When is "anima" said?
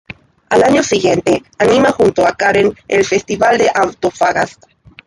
1.59-1.91